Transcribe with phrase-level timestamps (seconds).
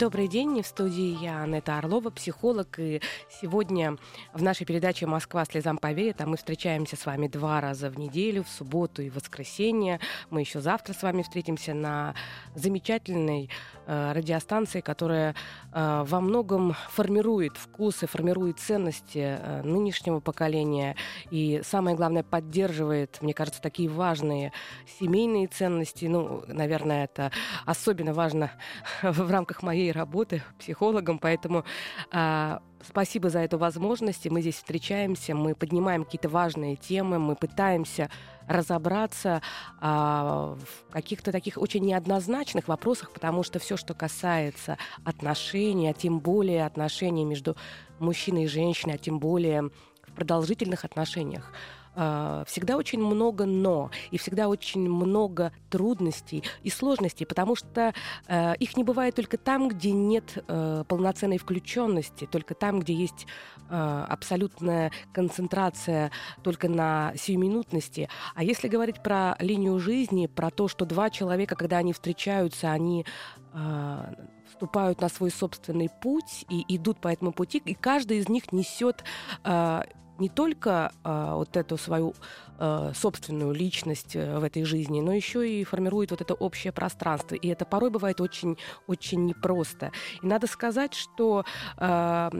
[0.00, 3.02] Добрый день, в студии я, Анетта Орлова, психолог, и
[3.42, 3.98] сегодня
[4.32, 8.42] в нашей передаче «Москва слезам поверит», а мы встречаемся с вами два раза в неделю,
[8.42, 10.00] в субботу и воскресенье.
[10.30, 12.14] Мы еще завтра с вами встретимся на
[12.54, 13.50] замечательной
[13.86, 15.34] э, радиостанции, которая
[15.70, 20.96] э, во многом формирует вкусы, формирует ценности э, нынешнего поколения
[21.30, 24.54] и, самое главное, поддерживает, мне кажется, такие важные
[24.98, 26.06] семейные ценности.
[26.06, 27.32] Ну, наверное, это
[27.66, 28.50] особенно важно
[29.02, 31.64] в рамках моей работы психологом, поэтому
[32.10, 34.26] а, спасибо за эту возможность.
[34.26, 38.10] И мы здесь встречаемся, мы поднимаем какие-то важные темы, мы пытаемся
[38.46, 39.42] разобраться
[39.80, 46.18] а, в каких-то таких очень неоднозначных вопросах, потому что все, что касается отношений, а тем
[46.18, 47.56] более отношений между
[47.98, 49.70] мужчиной и женщиной, а тем более
[50.06, 51.52] в продолжительных отношениях,
[51.94, 57.92] а, всегда очень много но и всегда очень много трудностей и сложностей, потому что
[58.28, 63.26] э, их не бывает только там, где нет э, полноценной включенности, только там, где есть
[63.68, 66.10] э, абсолютная концентрация
[66.42, 68.08] только на сиюминутности.
[68.34, 73.04] А если говорить про линию жизни, про то, что два человека, когда они встречаются, они
[73.52, 74.14] э,
[74.48, 79.04] вступают на свой собственный путь и идут по этому пути, и каждый из них несет
[79.44, 79.82] э,
[80.20, 82.14] не только э, вот эту свою
[82.60, 87.34] э, собственную личность э, в этой жизни, но еще и формирует вот это общее пространство.
[87.34, 89.92] И это порой бывает очень, очень непросто.
[90.22, 91.44] И надо сказать, что
[91.78, 92.30] э,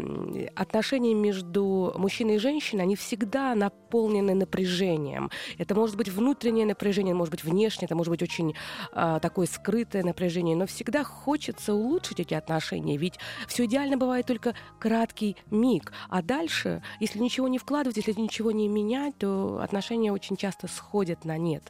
[0.54, 5.30] отношения между мужчиной и женщиной, они всегда наполнены напряжением.
[5.58, 8.54] Это может быть внутреннее напряжение, может быть внешнее, это может быть очень
[8.92, 13.18] э, такое скрытое напряжение, но всегда хочется улучшить эти отношения, ведь
[13.48, 18.66] все идеально бывает только краткий миг, а дальше, если ничего не вкладывать, если ничего не
[18.66, 21.62] менять, то отношения очень часто сходят на нет.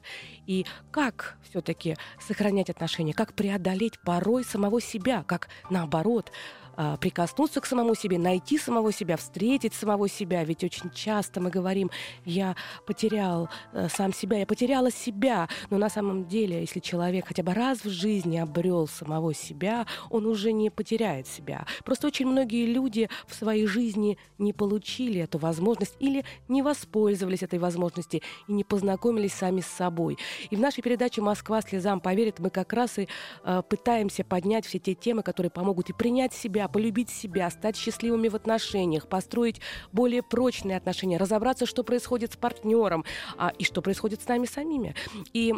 [0.46, 6.32] И как все-таки сохранять отношения, как преодолеть порой самого себя, как наоборот
[6.82, 10.42] а, прикоснуться к самому себе, найти самого себя, встретить самого себя.
[10.44, 11.90] Ведь очень часто мы говорим,
[12.24, 15.46] я потерял э, сам себя, я потеряла себя.
[15.68, 20.24] Но на самом деле, если человек хотя бы раз в жизни обрел самого себя, он
[20.24, 21.66] уже не потеряет себя.
[21.84, 27.58] Просто очень многие люди в своей жизни не получили эту возможность или не воспользовались этой
[27.58, 30.16] возможности и не познакомились сами с собой.
[30.48, 33.06] И в нашей передаче «Москва слезам поверит» мы как раз и
[33.44, 38.28] э, пытаемся поднять все те темы, которые помогут и принять себя, полюбить себя, стать счастливыми
[38.28, 39.60] в отношениях, построить
[39.92, 43.04] более прочные отношения, разобраться, что происходит с партнером
[43.36, 44.94] а, и что происходит с нами самими.
[45.32, 45.54] И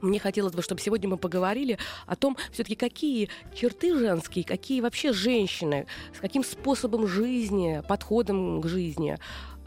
[0.00, 5.12] мне хотелось бы, чтобы сегодня мы поговорили о том, все-таки какие черты женские, какие вообще
[5.12, 9.18] женщины, с каким способом жизни, подходом к жизни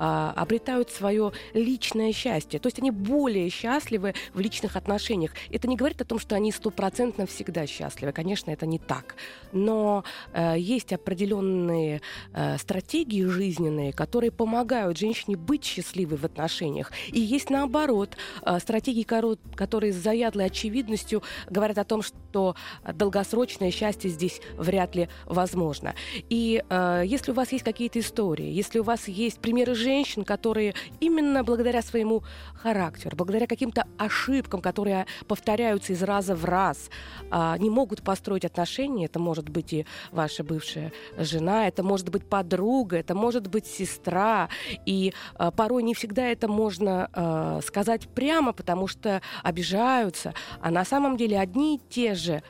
[0.04, 2.60] а, обретают свое личное счастье.
[2.60, 5.32] То есть они более счастливы в личных отношениях.
[5.52, 8.12] Это не говорит о том, что они стопроцентно всегда счастливы.
[8.12, 9.16] Конечно, это не так.
[9.52, 10.04] Но
[10.34, 12.02] э, есть определенные
[12.34, 16.92] э, стратегии жизненные, которые помогают женщине быть счастливой в отношениях.
[17.10, 22.56] И есть наоборот э, стратегии, которые с заядлой очевидностью говорят о том, что
[22.92, 25.94] долгосрочное счастье здесь вряд ли возможно.
[26.28, 30.24] И э, если у вас есть какие-то истории, если у вас есть примеры жизни, женщин,
[30.24, 32.24] которые именно благодаря своему
[32.64, 36.90] характеру, благодаря каким-то ошибкам, которые повторяются из раза в раз,
[37.30, 39.06] а, не могут построить отношения.
[39.06, 44.48] Это может быть и ваша бывшая жена, это может быть подруга, это может быть сестра.
[44.86, 50.34] И а, порой не всегда это можно а, сказать прямо, потому что обижаются.
[50.62, 52.44] А на самом деле одни и те же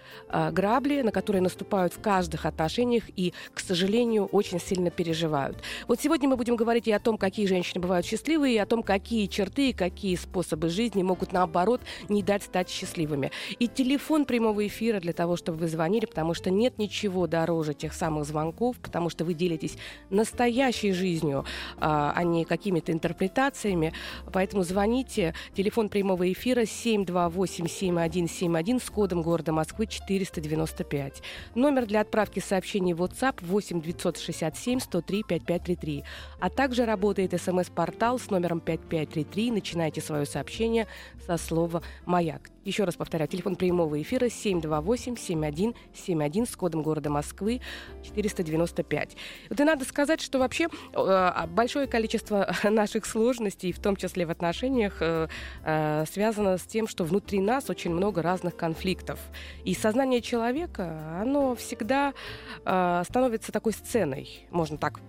[0.51, 5.57] грабли, на которые наступают в каждых отношениях и, к сожалению, очень сильно переживают.
[5.87, 8.83] Вот сегодня мы будем говорить и о том, какие женщины бывают счастливые, и о том,
[8.83, 11.79] какие черты и какие способы жизни могут, наоборот,
[12.09, 13.31] не дать стать счастливыми.
[13.59, 17.93] И телефон прямого эфира для того, чтобы вы звонили, потому что нет ничего дороже тех
[17.93, 19.77] самых звонков, потому что вы делитесь
[20.09, 21.45] настоящей жизнью,
[21.77, 23.93] а, а не какими-то интерпретациями.
[24.33, 25.35] Поэтому звоните.
[25.53, 31.21] Телефон прямого эфира 728-7171 с кодом города Москвы 495.
[31.53, 36.03] Номер для отправки сообщений в WhatsApp 8 967 103 5533.
[36.39, 39.51] А также работает работает смс-портал с номером 5533.
[39.51, 40.87] Начинайте свое сообщение
[41.25, 42.49] со слова «Маяк».
[42.63, 47.59] Еще раз повторяю, телефон прямого эфира 728-7171 с кодом города Москвы
[48.03, 49.17] 495.
[49.49, 54.29] Вот и надо сказать, что вообще э, большое количество наших сложностей, в том числе в
[54.29, 55.27] отношениях, э,
[55.65, 59.19] э, связано с тем, что внутри нас очень много разных конфликтов.
[59.65, 62.13] И сознание человека, оно всегда
[62.61, 65.01] становится такой сценой, можно так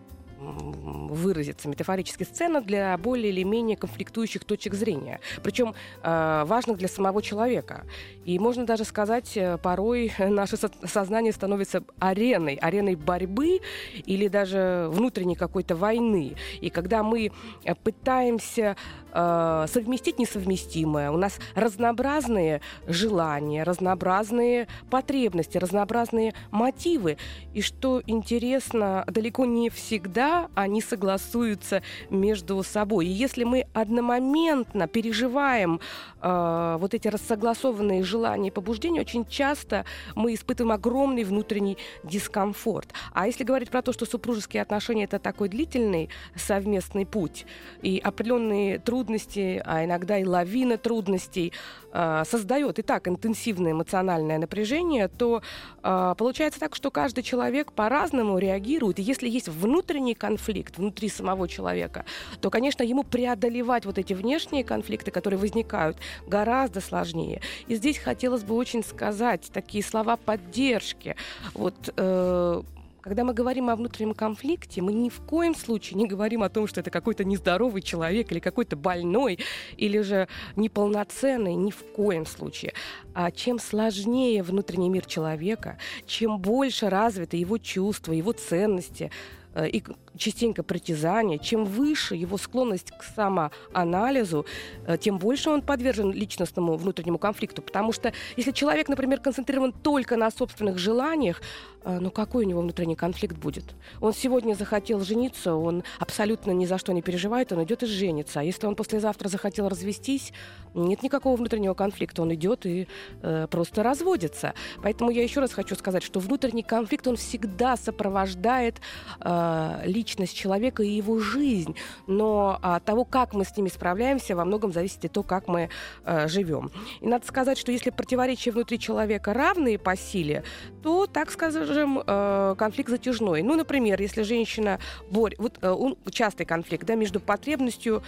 [1.12, 7.22] выразиться метафорически, сцена для более или менее конфликтующих точек зрения, причем э, важных для самого
[7.22, 7.84] человека.
[8.24, 13.60] И можно даже сказать, э, порой наше сознание становится ареной, ареной борьбы
[14.06, 16.34] или даже внутренней какой-то войны.
[16.60, 17.30] И когда мы
[17.64, 18.76] э, пытаемся
[19.12, 27.18] э, совместить несовместимое, у нас разнообразные желания, разнообразные потребности, разнообразные мотивы.
[27.52, 33.06] И что интересно, далеко не всегда они согласуются между собой.
[33.06, 35.80] И если мы одномоментно переживаем
[36.20, 39.84] э, вот эти рассогласованные желания и побуждения, очень часто
[40.14, 42.88] мы испытываем огромный внутренний дискомфорт.
[43.12, 47.46] А если говорить про то, что супружеские отношения это такой длительный совместный путь,
[47.82, 51.52] и определенные трудности, а иногда и лавина трудностей
[51.92, 55.42] э, создает и так интенсивное эмоциональное напряжение, то
[55.82, 58.98] э, получается так, что каждый человек по-разному реагирует.
[58.98, 62.04] И если есть внутренний конфликт внутри самого человека,
[62.40, 65.96] то, конечно, ему преодолевать вот эти внешние конфликты, которые возникают,
[66.28, 67.40] гораздо сложнее.
[67.66, 71.16] И здесь хотелось бы очень сказать такие слова поддержки.
[71.54, 72.62] Вот э,
[73.02, 76.68] когда мы говорим о внутреннем конфликте, мы ни в коем случае не говорим о том,
[76.68, 79.40] что это какой-то нездоровый человек или какой-то больной,
[79.76, 82.74] или же неполноценный, ни в коем случае.
[83.12, 89.10] А чем сложнее внутренний мир человека, чем больше развиты его чувства, его ценности,
[89.54, 89.82] э, и
[90.16, 94.46] частенько притязание, чем выше его склонность к самоанализу,
[94.86, 97.62] э, тем больше он подвержен личностному внутреннему конфликту.
[97.62, 101.40] Потому что если человек, например, концентрирован только на собственных желаниях,
[101.84, 103.74] э, ну какой у него внутренний конфликт будет?
[104.00, 108.40] Он сегодня захотел жениться, он абсолютно ни за что не переживает, он идет и женится.
[108.40, 110.32] А если он послезавтра захотел развестись,
[110.74, 112.86] нет никакого внутреннего конфликта, он идет и
[113.22, 114.54] э, просто разводится.
[114.82, 118.80] Поэтому я еще раз хочу сказать, что внутренний конфликт, он всегда сопровождает
[119.20, 121.76] э, личность человека и его жизнь.
[122.06, 125.68] Но от того, как мы с ними справляемся, во многом зависит и то, как мы
[126.04, 126.70] э, живем.
[127.00, 130.44] И надо сказать, что если противоречия внутри человека равные по силе,
[130.82, 133.42] то, так скажем, э, конфликт затяжной.
[133.42, 134.78] Ну, например, если женщина
[135.10, 135.34] борь...
[135.38, 135.74] вот э,
[136.10, 138.02] частый конфликт да, между потребностью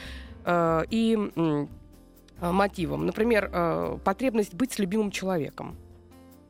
[0.44, 1.18] э, и
[2.40, 3.06] мотивом.
[3.06, 5.76] Например, потребность быть с любимым человеком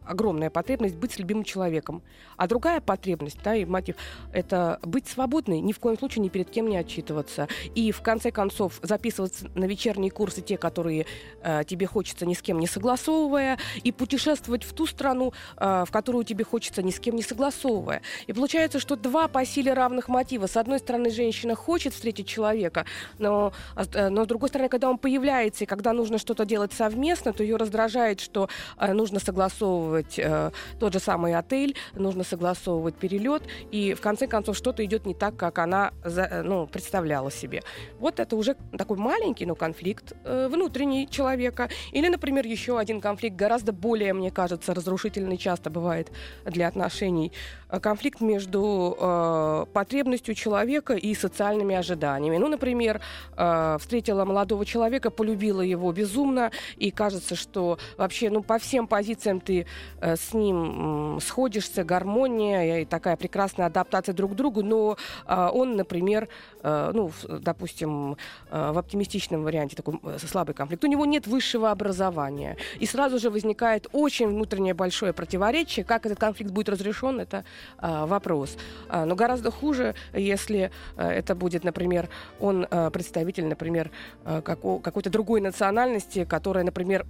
[0.07, 2.03] огромная потребность быть любимым человеком.
[2.37, 3.97] А другая потребность, да, и мотив,
[4.33, 7.49] это быть свободной, ни в коем случае ни перед кем не отчитываться.
[7.75, 11.07] И в конце концов записываться на вечерние курсы, те, которые
[11.43, 15.91] э, тебе хочется ни с кем не согласовывая, и путешествовать в ту страну, э, в
[15.91, 18.03] которую тебе хочется ни с кем не согласовывая.
[18.27, 20.47] И получается, что два по силе равных мотива.
[20.47, 22.85] С одной стороны, женщина хочет встретить человека,
[23.19, 27.33] но, э, но с другой стороны, когда он появляется, и когда нужно что-то делать совместно,
[27.33, 28.49] то ее раздражает, что
[28.79, 33.43] э, нужно согласовывать согласовывать э, тот же самый отель, нужно согласовывать перелет,
[33.73, 37.63] и в конце концов что-то идет не так, как она за, э, ну, представляла себе.
[37.99, 41.69] Вот это уже такой маленький, но конфликт э, внутренний человека.
[41.93, 46.11] Или, например, еще один конфликт, гораздо более, мне кажется, разрушительный часто бывает
[46.45, 47.33] для отношений.
[47.75, 52.39] Э, конфликт между э, потребностью человека и социальными ожиданиями.
[52.39, 53.01] Ну, например,
[53.37, 59.41] э, встретила молодого человека, полюбила его безумно, и кажется, что вообще, ну, по всем позициям
[59.41, 59.67] ты
[60.01, 66.25] с ним сходишься, гармония и такая прекрасная адаптация друг к другу, но а, он, например,
[66.25, 68.17] э, ну, допустим,
[68.51, 73.29] э, в оптимистичном варианте такой слабый конфликт, у него нет высшего образования, и сразу же
[73.29, 77.45] возникает очень внутреннее большое противоречие, как этот конфликт будет разрешен, это
[77.81, 78.57] вопрос.
[78.91, 82.09] Но гораздо хуже, если это будет, например,
[82.41, 83.91] он представитель, например,
[84.25, 87.07] какой-то другой национальности, которая, например,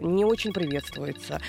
[0.00, 1.40] не очень приветствуется.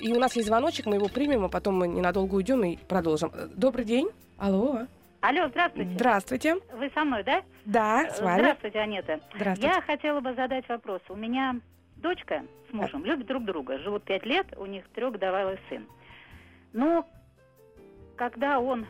[0.00, 3.32] И у нас есть звоночек, мы его примем, а потом мы ненадолго уйдем и продолжим.
[3.56, 4.08] Добрый день.
[4.36, 4.86] Алло.
[5.20, 5.90] Алло, здравствуйте.
[5.94, 6.56] Здравствуйте.
[6.72, 7.42] Вы со мной, да?
[7.64, 8.40] Да, с вами.
[8.40, 9.20] Здравствуйте, Анета.
[9.34, 9.74] Здравствуйте.
[9.74, 11.00] Я хотела бы задать вопрос.
[11.08, 11.56] У меня
[11.96, 15.86] дочка с мужем любят друг друга, живут пять лет, у них трехгодовалый сын.
[16.72, 17.08] Но
[18.16, 18.86] когда он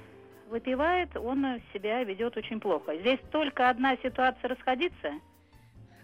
[0.51, 2.97] выпивает, он себя ведет очень плохо.
[2.99, 5.13] Здесь только одна ситуация расходиться–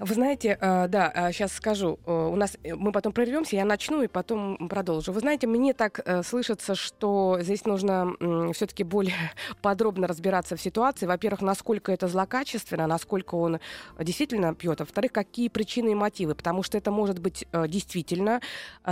[0.00, 2.00] Вы знаете, э, да, сейчас э, скажу.
[2.04, 5.12] Э, у нас мы потом прервемся, я начну и потом продолжу.
[5.12, 8.12] Вы знаете, мне так слышится, что здесь нужно
[8.54, 9.14] все-таки более
[9.62, 11.06] подробно разбираться в ситуации.
[11.06, 13.60] Во-первых, насколько это злокачественно, насколько он
[14.00, 18.40] действительно пьет, а во-вторых, какие причины и мотивы, потому что это может быть действительно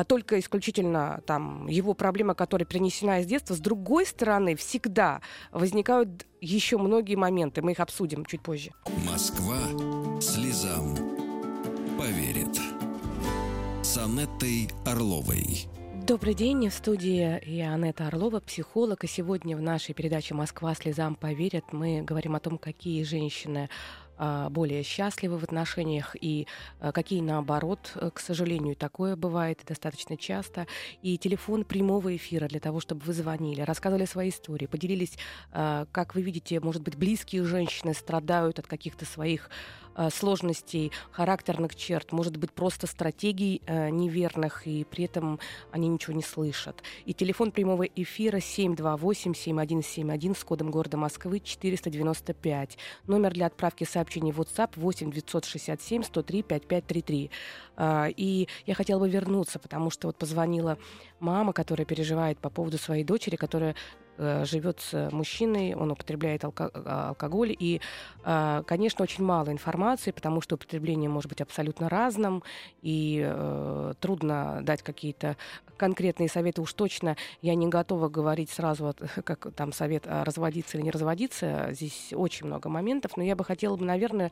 [0.06, 3.54] только исключительно там его проблема, которая принесена из детства.
[3.54, 7.62] С другой стороны, всегда возникают еще многие моменты.
[7.62, 8.72] Мы их обсудим чуть позже.
[9.08, 9.58] Москва
[10.20, 10.94] слезам
[11.96, 12.60] поверит.
[13.82, 15.66] С Анеттой Орловой.
[16.04, 21.14] Добрый день, в студии я Анетта Орлова, психолог, и сегодня в нашей передаче «Москва слезам
[21.14, 23.70] поверит» мы говорим о том, какие женщины
[24.50, 26.46] более счастливы в отношениях и
[26.80, 27.96] а, какие наоборот.
[28.14, 30.66] К сожалению, такое бывает достаточно часто.
[31.02, 35.18] И телефон прямого эфира для того, чтобы вы звонили, рассказывали свои истории, поделились,
[35.52, 39.50] а, как вы видите, может быть, близкие женщины страдают от каких-то своих
[39.91, 45.38] Э, сложностей, характерных черт, может быть, просто стратегий э, неверных, и при этом
[45.70, 46.82] они ничего не слышат.
[47.04, 52.78] И телефон прямого эфира 728-7171 с кодом города Москвы 495.
[53.06, 57.30] Номер для отправки сообщений в WhatsApp 8 967 103 5533.
[58.16, 60.76] И я хотела бы вернуться, потому что вот позвонила
[61.20, 63.74] мама, которая переживает по поводу своей дочери, которая Э,
[64.44, 67.54] живет с мужчиной, он употребляет алко- а, алкоголь.
[67.58, 67.80] И,
[68.24, 72.42] э, конечно, очень мало информации, потому что употребление может быть абсолютно разным,
[72.82, 75.36] и э, трудно дать какие-то
[75.76, 76.62] конкретные советы.
[76.62, 81.68] Уж точно я не готова говорить сразу, как там совет а, разводиться или не разводиться.
[81.72, 84.30] Здесь очень много моментов, но я бы хотела бы, наверное,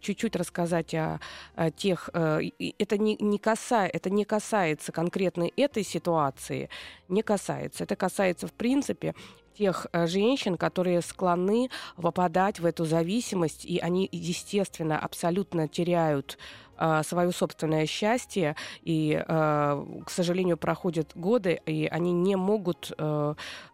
[0.00, 1.20] чуть-чуть рассказать о,
[1.54, 2.10] о тех.
[2.12, 6.68] Это не, не, каса, это не касается конкретной этой ситуации,
[7.08, 7.84] не касается.
[7.84, 9.14] Это касается, в принципе,
[9.54, 16.38] тех э, женщин, которые склонны попадать в эту зависимость, и они, естественно, абсолютно теряют
[16.76, 22.92] э, свое собственное счастье, и, э, к сожалению, проходят годы, и они не могут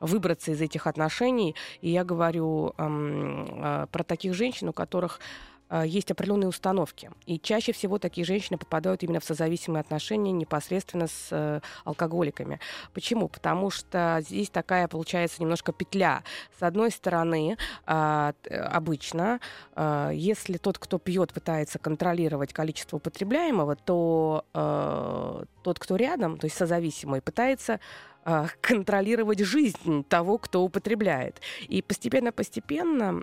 [0.01, 1.55] выбраться из этих отношений.
[1.81, 5.21] И я говорю эм, про таких женщин, у которых
[5.85, 7.11] есть определенные установки.
[7.27, 12.61] И чаще всего такие женщины попадают именно в созависимые отношения непосредственно с э, алкоголиками.
[12.93, 13.29] Почему?
[13.29, 16.23] Потому что здесь такая получается немножко петля.
[16.59, 19.41] С одной стороны, э, обычно,
[19.77, 26.47] э, если тот, кто пьет, пытается контролировать количество употребляемого, то э, тот, кто рядом, то
[26.47, 27.79] есть созависимый, пытается а,
[28.61, 31.41] контролировать жизнь того, кто употребляет.
[31.69, 33.23] И постепенно-постепенно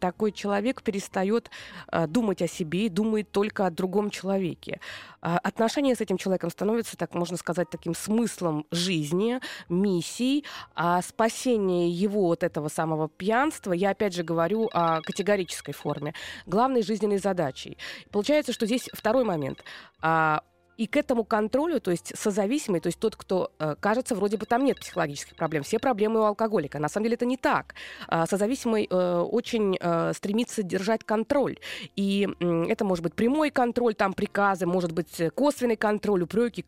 [0.00, 1.50] такой человек перестает
[1.88, 4.80] а, думать о себе и думает только о другом человеке.
[5.20, 10.44] А, отношения с этим человеком становятся, так можно сказать, таким смыслом жизни, миссией,
[10.74, 16.14] а спасение его от этого самого пьянства, я опять же говорю о категорической форме,
[16.46, 17.78] главной жизненной задачей.
[18.10, 19.62] Получается, что здесь второй момент
[20.80, 24.46] и к этому контролю, то есть созависимый, то есть тот, кто э, кажется, вроде бы
[24.46, 26.78] там нет психологических проблем, все проблемы у алкоголика.
[26.78, 27.74] На самом деле это не так.
[28.08, 31.58] Э, созависимый э, очень э, стремится держать контроль.
[31.96, 36.62] И это может быть прямой контроль, там приказы, может быть косвенный контроль, упреки,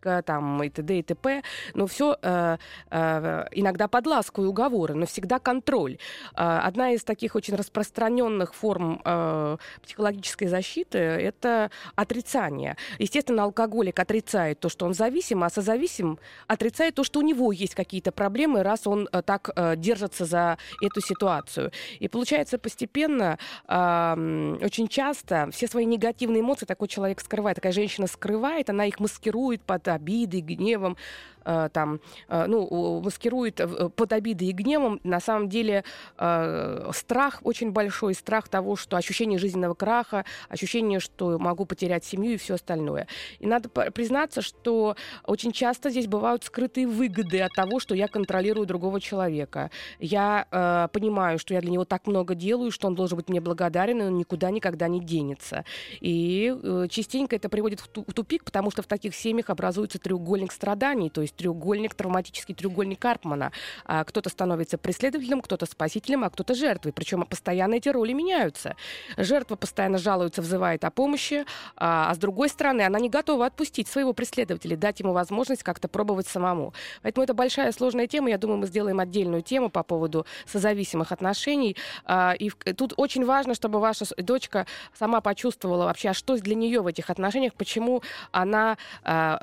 [0.00, 0.98] критика там и т.д.
[0.98, 1.42] и т.п.
[1.74, 2.56] Но все э,
[2.90, 5.98] э, иногда под ласку и уговоры, но всегда контроль.
[6.34, 12.76] Э, одна из таких очень распространенных форм э, психологической защиты– это отрицание.
[12.98, 17.74] Естественно, алкоголик отрицает то, что он зависим, а созависим отрицает то, что у него есть
[17.74, 21.70] какие-то проблемы, раз он э, так э, держится за эту ситуацию.
[22.00, 23.38] И получается постепенно,
[23.68, 29.00] э, очень часто все свои негативные эмоции такой человек скрывает, такая женщина скрывает, она их
[29.00, 30.96] маскирует под обидой, гневом,
[31.44, 35.84] там, э, ну, маскирует э, под обидой и гневом, на самом деле
[36.16, 42.36] страх очень большой, страх того, что ощущение жизненного краха, ощущение, что могу потерять семью и
[42.36, 43.06] все остальное.
[43.38, 48.66] И надо признаться, что очень часто здесь бывают скрытые выгоды от того, что я контролирую
[48.66, 49.70] другого человека.
[49.98, 53.40] Я э, понимаю, что я для него так много делаю, что он должен быть мне
[53.40, 55.64] благодарен, и он никуда никогда не денется.
[56.00, 61.10] И э, частенько это приводит в тупик, потому что в таких семьях образуется треугольник страданий,
[61.10, 63.50] то есть треугольник, травматический треугольник Карпмана.
[63.86, 66.92] А кто-то становится преследователем, кто-то спасителем, а кто-то жертвой.
[66.92, 68.76] Причем постоянно эти роли меняются.
[69.16, 73.88] Жертва постоянно жалуется, взывает о помощи, а, а с другой стороны, она не готова отпустить
[73.88, 76.74] своего преследователя, дать ему возможность как-то пробовать самому.
[77.02, 78.28] Поэтому это большая сложная тема.
[78.28, 81.76] Я думаю, мы сделаем отдельную тему по поводу созависимых отношений.
[82.04, 84.66] А, и тут очень важно, чтобы ваша дочка
[84.98, 88.76] сама почувствовала вообще, а что для нее в этих отношениях, почему она,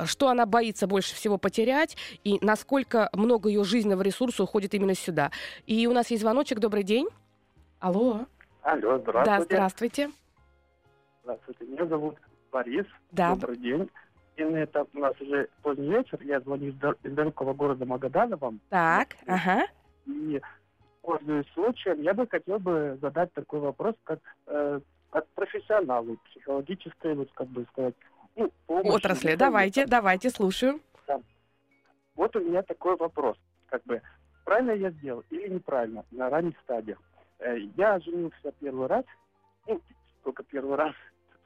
[0.06, 4.96] что она боится больше всего потерять, управлять и насколько много ее жизненного ресурса уходит именно
[4.96, 5.31] сюда.
[5.65, 6.60] И у нас есть звоночек.
[6.60, 7.07] Добрый день.
[7.79, 8.25] Алло.
[8.63, 9.25] Алло, здравствуйте.
[9.25, 10.10] Да, здравствуйте.
[11.24, 12.15] Здравствуйте, меня зовут
[12.51, 12.86] Борис.
[13.12, 13.36] Да.
[13.36, 13.89] Добрый день.
[14.38, 16.19] И на это у нас уже поздний вечер.
[16.22, 18.60] Я звоню из, далекого города Магадана вам.
[18.69, 19.65] Так, ага.
[20.05, 20.41] И
[21.01, 24.79] пользуясь случаем, я бы хотел бы задать такой вопрос, как э,
[25.12, 27.96] от профессионалу, психологической, вот как бы сказать,
[28.38, 28.88] ну, помощи.
[28.96, 29.36] Отрасли.
[29.36, 30.79] Давайте, давайте, слушаю.
[32.17, 34.01] Вот у меня такой вопрос, как бы,
[34.43, 37.00] правильно я сделал или неправильно на ранних стадиях.
[37.39, 39.05] Э, я женился первый раз,
[39.67, 39.79] ну,
[40.24, 40.93] только первый раз,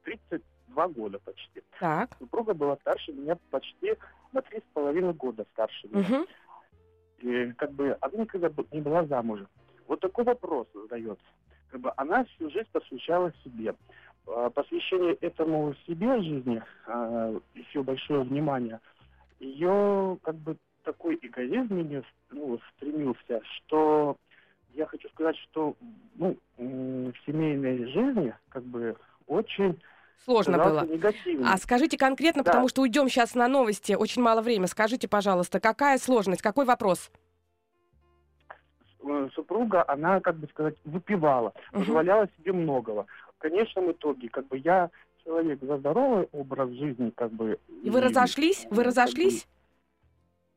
[0.01, 1.61] в 32 года почти.
[1.77, 2.15] Так.
[2.17, 3.95] Супруга была старше меня почти
[4.31, 6.07] на три с половиной года старше меня.
[6.07, 6.25] Мгм.
[7.19, 9.47] И как бы она никогда не была замужем.
[9.87, 11.25] Вот такой вопрос задается.
[11.69, 13.75] Как бы она всю жизнь посвящала себе.
[14.27, 18.79] А, Посвящение этому себе жизни, а, еще большое внимание,
[19.41, 24.15] ее как бы такой эгоизм в нее ну, стремился, что
[24.73, 25.75] я хочу сказать, что
[26.15, 28.95] ну, в семейной жизни как бы
[29.27, 29.79] очень
[30.23, 30.85] Сложно было.
[30.85, 31.51] негативно.
[31.51, 32.51] А скажите конкретно, Да.
[32.51, 34.67] потому что уйдем сейчас на новости, очень мало времени.
[34.67, 37.11] Скажите, пожалуйста, какая сложность, какой вопрос?
[39.03, 41.85] э, супруга, она, как бы сказать, выпивала, Мгм.
[41.85, 43.07] позволяла себе многого.
[43.35, 44.91] В конечном итоге, как бы я
[45.23, 47.59] человек за здоровый образ жизни, как бы...
[47.83, 48.65] И вы разошлись?
[48.69, 49.47] Вы разошлись?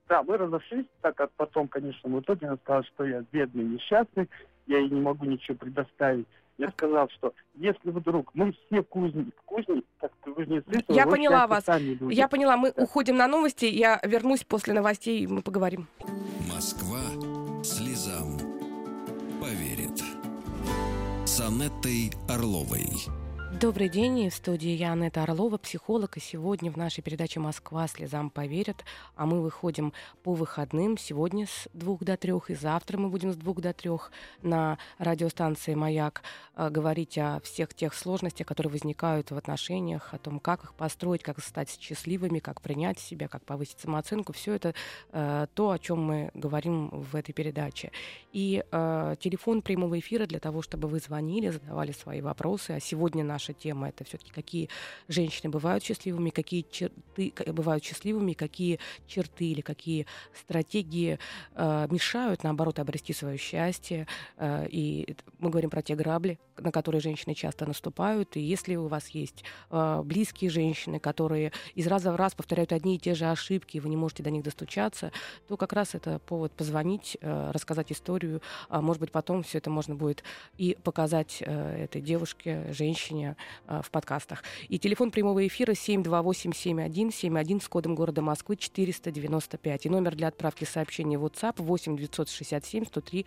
[0.08, 4.28] да, мы разошлись, так как потом, конечно, в итоге она сказала, что я бедный, несчастный,
[4.66, 6.26] я ей не могу ничего предоставить.
[6.58, 11.64] Я сказал, что если вдруг мы все кузни, кузни, как кузнецы, Я поняла вас.
[11.64, 12.14] сами люди.
[12.14, 12.82] Я поняла, мы Да.
[12.82, 13.64] уходим на новости.
[13.64, 15.88] Я вернусь после новостей, и мы поговорим.
[16.54, 17.00] Москва
[17.64, 18.38] слезам
[19.40, 20.00] поверит.
[21.26, 22.86] С Анеттой Орловой.
[23.60, 28.28] Добрый день, в студии я, Анетта Орлова, психолог, и сегодня в нашей передаче «Москва слезам
[28.28, 28.84] поверит»,
[29.14, 29.92] а мы выходим
[30.24, 34.10] по выходным, сегодня с двух до трех, и завтра мы будем с двух до трех
[34.42, 36.22] на радиостанции «Маяк»
[36.56, 41.22] э, говорить о всех тех сложностях, которые возникают в отношениях, о том, как их построить,
[41.22, 44.32] как стать счастливыми, как принять себя, как повысить самооценку.
[44.32, 44.74] Все это
[45.12, 47.92] э, то, о чем мы говорим в этой передаче.
[48.32, 52.72] И э, телефон прямого эфира для того, чтобы вы звонили, задавали свои вопросы.
[52.72, 54.68] А сегодня наша тема это все-таки какие
[55.08, 60.06] женщины бывают счастливыми, какие черты бывают счастливыми, какие черты или какие
[60.38, 61.18] стратегии
[61.54, 64.06] э, мешают, наоборот, обрести свое счастье.
[64.36, 68.36] Э, и мы говорим про те грабли, на которые женщины часто наступают.
[68.36, 72.96] И если у вас есть э, близкие женщины, которые из раза в раз повторяют одни
[72.96, 75.12] и те же ошибки, и вы не можете до них достучаться,
[75.48, 78.40] то как раз это повод позвонить, э, рассказать историю.
[78.68, 80.22] А может быть, потом все это можно будет
[80.58, 83.33] и показать э, этой девушке, женщине
[83.66, 84.42] э, в подкастах.
[84.68, 89.86] И телефон прямого эфира 728-7171 с кодом города Москвы 495.
[89.86, 93.26] И номер для отправки сообщений в WhatsApp 8 967 103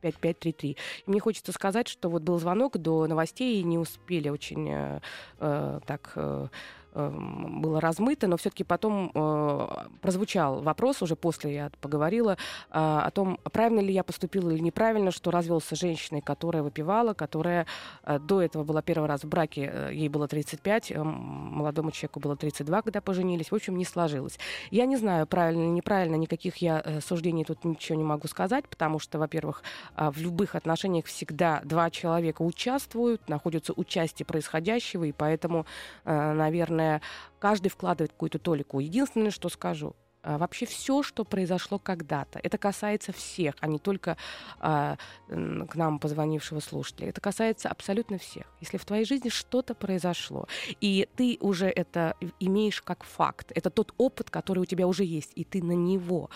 [0.00, 0.70] 5533.
[0.70, 0.76] И
[1.10, 5.00] мне хочется сказать, что вот был звонок до новостей, и не успели очень э,
[5.38, 6.48] э, так э,
[6.94, 9.68] было размыто, но все-таки потом э,
[10.00, 12.36] прозвучал вопрос, уже после я поговорила, э,
[12.70, 17.66] о том, правильно ли я поступила или неправильно, что развелся с женщиной, которая выпивала, которая
[18.04, 22.20] э, до этого была первый раз в браке, э, ей было 35, э, молодому человеку
[22.20, 24.38] было 32, когда поженились, в общем, не сложилось.
[24.70, 28.98] Я не знаю, правильно или неправильно, никаких я суждений тут ничего не могу сказать, потому
[28.98, 29.62] что, во-первых,
[29.94, 35.66] а, в любых отношениях всегда два человека участвуют, находятся участие происходящего, и поэтому,
[36.04, 36.32] э,
[36.78, 37.02] наверное,
[37.38, 38.80] каждый вкладывает какую-то толику.
[38.80, 44.16] Единственное, что скажу, а, Вообще все, что произошло когда-то, это касается всех, а не только
[44.60, 47.08] м, к нам позвонившего слушателя.
[47.08, 48.44] Это касается абсолютно всех.
[48.60, 50.46] Если в твоей жизни что-то произошло,
[50.80, 55.32] и ты уже это имеешь как факт, это тот опыт, который у тебя уже есть,
[55.34, 56.30] и ты на него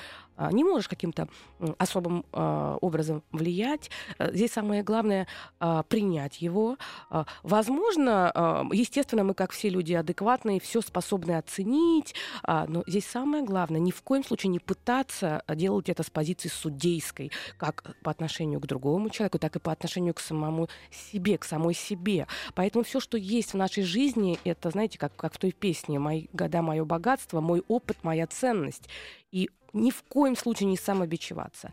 [0.50, 1.28] не можешь каким-то
[1.78, 3.90] особым а, образом влиять.
[4.18, 5.26] А, Здесь самое главное
[5.60, 6.76] а, принять его.
[7.10, 13.06] А, Возможно, а, естественно, мы, как все люди адекватные, все способны оценить, а, но здесь
[13.06, 17.96] самое главное ни в коем случае не пытаться а, делать это с позиции судейской, как
[18.02, 22.26] по отношению к другому человеку, так и по отношению к самому себе, к самой себе.
[22.54, 26.26] Поэтому все, что есть в нашей жизни, это, знаете, как, как в той песне «Мои
[26.32, 28.88] года, мое богатство, мой опыт, моя ценность».
[29.30, 31.70] И ни в коем случае не самобичеваться.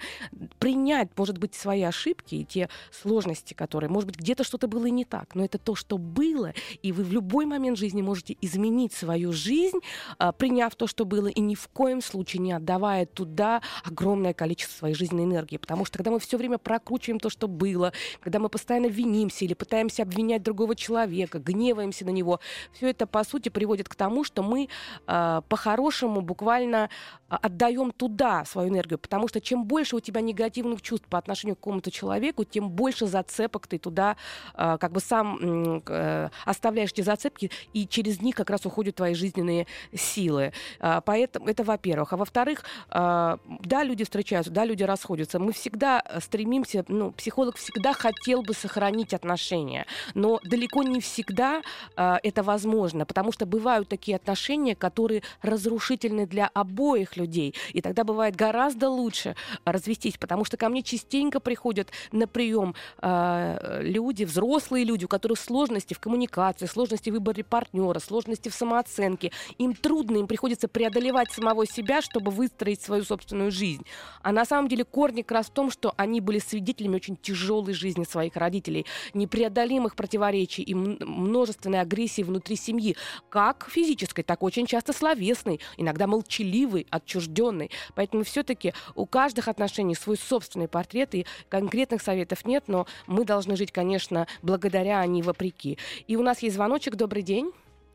[0.60, 4.92] Принять, может быть, свои ошибки и те сложности, которые, может быть, где-то что-то было и
[4.92, 8.94] не так, но это то, что было, и вы в любой момент жизни можете изменить
[8.94, 9.80] свою жизнь,
[10.18, 14.78] а, приняв то, что было, и ни в коем случае не отдавая туда огромное количество
[14.78, 15.58] своей жизненной энергии.
[15.58, 19.54] Потому что когда мы все время прокручиваем то, что было, когда мы постоянно винимся или
[19.54, 22.40] пытаемся обвинять другого человека, гневаемся на него,
[22.74, 24.70] все это, по сути, приводит к тому, что мы
[25.08, 26.90] а, по-хорошему буквально
[27.28, 31.18] а, отдаем направляем туда свою энергию, потому что чем больше у тебя негативных чувств по
[31.18, 34.16] отношению к какому-то человеку, тем больше зацепок ты туда
[34.56, 39.14] э, как бы сам э, оставляешь эти зацепки, и через них как раз уходят твои
[39.14, 40.54] жизненные силы.
[40.80, 42.14] Э, поэтому это во-первых.
[42.14, 45.40] А во-вторых, э, да, люди встречаются, да, люди расходятся.
[45.40, 51.62] Мы всегда стремимся, ну, психолог всегда хотел бы сохранить отношения, но далеко не всегда
[51.96, 58.04] э, это возможно, потому что бывают такие отношения, которые разрушительны для обоих людей, и тогда
[58.04, 64.86] бывает гораздо лучше развестись, потому что ко мне частенько приходят на прием э, люди, взрослые
[64.86, 69.32] люди, у которых сложности в коммуникации, сложности в выборе партнера, сложности в самооценке.
[69.58, 73.86] Им трудно, им приходится преодолевать самого себя, чтобы выстроить свою собственную жизнь.
[74.22, 77.74] А на самом деле корни как раз в том, что они были свидетелями очень тяжелой
[77.74, 82.96] жизни своих родителей, непреодолимых противоречий и множественной агрессии внутри семьи,
[83.30, 87.69] как физической, так очень часто словесной, иногда молчаливой, отчужденной.
[87.96, 93.56] Поэтому все-таки у каждых отношений свой собственный портрет, и конкретных советов нет, но мы должны
[93.56, 95.78] жить, конечно, благодаря, а не вопреки.
[96.08, 96.96] И у нас есть звоночек.
[96.96, 97.52] Добрый день.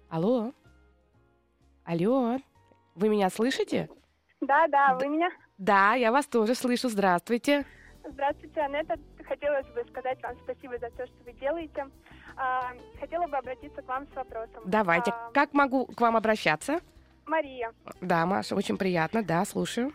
[0.09, 0.53] Алло.
[1.85, 2.39] Алло.
[2.95, 3.89] Вы меня слышите?
[4.41, 5.31] Да, да, вы меня?
[5.59, 6.89] Да, я вас тоже слышу.
[6.89, 7.65] Здравствуйте.
[8.09, 8.97] Здравствуйте, Анетта.
[9.27, 11.87] Хотелось бы сказать вам спасибо за то, что вы делаете.
[12.37, 14.63] А, хотела бы обратиться к вам с вопросом.
[14.67, 15.11] Давайте.
[15.13, 16.81] А, как могу к вам обращаться?
[17.27, 17.73] Мария.
[18.01, 19.23] Да, Маша, очень приятно.
[19.23, 19.93] Да, слушаю.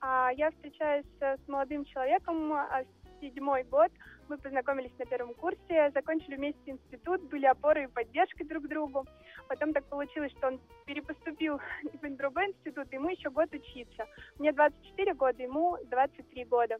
[0.00, 2.84] А, я встречаюсь с молодым человеком, а,
[3.20, 3.90] седьмой год.
[4.28, 9.06] Мы познакомились на первом курсе, закончили вместе институт, были опорой и поддержкой друг другу.
[9.48, 11.60] Потом так получилось, что он перепоступил
[12.02, 14.06] в другой институт, и ему еще год учиться.
[14.38, 16.78] Мне 24 года, ему 23 года.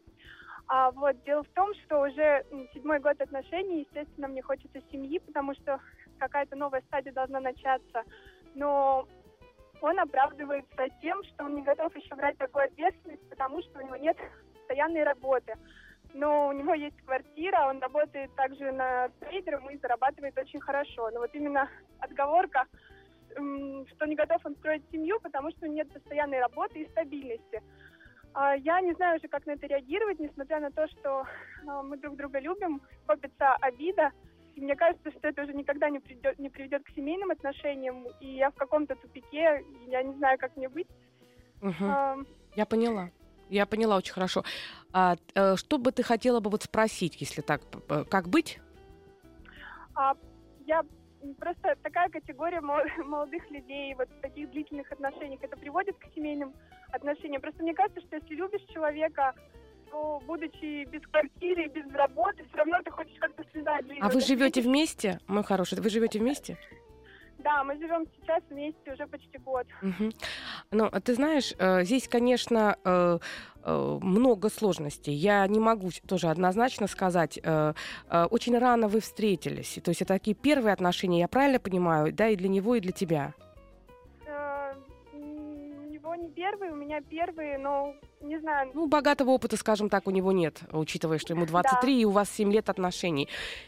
[0.67, 5.53] А вот дело в том, что уже седьмой год отношений, естественно, мне хочется семьи, потому
[5.55, 5.79] что
[6.19, 8.03] какая-то новая стадия должна начаться.
[8.53, 9.07] Но
[9.81, 13.95] он оправдывается тем, что он не готов еще брать такую ответственность, потому что у него
[13.95, 14.17] нет
[14.53, 15.53] постоянной работы.
[16.13, 21.09] Но у него есть квартира, он работает также на трейдером и зарабатывает очень хорошо.
[21.11, 22.65] Но вот именно отговорка,
[23.31, 27.61] что не готов он строить семью, потому что нет постоянной работы и стабильности.
[28.33, 31.25] А, я не знаю уже, как на это реагировать, несмотря на то, что
[31.67, 34.11] а, мы друг друга любим, копится обида,
[34.57, 38.37] и мне кажется, что это уже никогда не приведет, не приведет к семейным отношениям, и
[38.37, 40.87] я в каком-то тупике, я не знаю, как мне быть.
[41.61, 41.85] Угу.
[41.85, 42.17] А,
[42.55, 43.11] я поняла.
[43.49, 44.43] Я поняла очень хорошо.
[44.91, 47.61] А, а, что бы ты хотела бы вот спросить, если так,
[48.09, 48.59] как быть?
[49.93, 50.15] А,
[50.65, 50.83] я
[51.39, 52.61] просто такая категория
[53.05, 56.51] молодых людей вот в таких длительных отношениях, это приводит к семейным
[56.91, 57.43] отношениям.
[57.43, 59.35] Просто мне кажется, что если любишь человека,
[59.91, 63.99] то, будучи без квартиры, без работы, все равно ты хочешь как-то связать жизнь.
[64.01, 65.79] А вы живете вместе, мой хороший?
[65.79, 66.57] Вы живете вместе?
[67.39, 69.67] Да, мы живем сейчас вместе уже почти год.
[69.81, 70.11] Угу.
[70.71, 73.19] Ну, ты знаешь, э, здесь, конечно, э,
[73.63, 75.13] э, много сложностей.
[75.13, 77.39] Я не могу тоже однозначно сказать.
[78.09, 79.79] Очень рано вы встретились.
[79.83, 82.91] То есть это такие первые отношения, я правильно понимаю, да, и для него, и для
[82.91, 83.33] тебя?
[85.13, 85.19] У
[85.89, 88.71] него не первые, у меня первые, но не знаю.
[88.73, 92.01] Ну, богатого опыта, скажем так, у него нет, учитывая, что ему 23 да.
[92.01, 93.27] и у вас 7 лет отношений.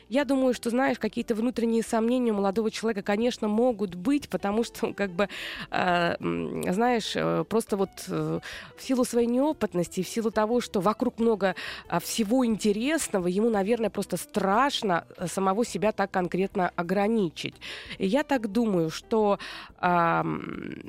[0.09, 4.91] Я думаю, что, знаешь, какие-то внутренние сомнения у молодого человека, конечно, могут быть, потому что,
[4.97, 5.29] как бы,
[5.69, 8.39] э, знаешь, э, просто вот э,
[8.75, 11.53] в силу своей неопытности, в силу того, что вокруг много
[11.87, 17.55] э, всего интересного, ему, наверное, просто страшно самого себя так конкретно ограничить.
[17.99, 19.37] И я так думаю, что
[19.79, 20.23] э,